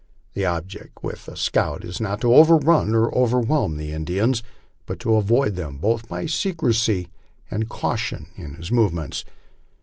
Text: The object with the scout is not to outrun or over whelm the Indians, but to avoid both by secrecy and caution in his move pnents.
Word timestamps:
The 0.33 0.45
object 0.45 1.03
with 1.03 1.27
the 1.27 1.35
scout 1.37 1.83
is 1.85 2.01
not 2.01 2.21
to 2.21 2.35
outrun 2.35 2.95
or 2.95 3.13
over 3.15 3.39
whelm 3.39 3.77
the 3.77 3.91
Indians, 3.91 4.41
but 4.87 4.99
to 5.01 5.13
avoid 5.13 5.55
both 5.79 6.09
by 6.09 6.25
secrecy 6.25 7.09
and 7.51 7.69
caution 7.69 8.25
in 8.35 8.55
his 8.55 8.71
move 8.71 8.93
pnents. 8.93 9.23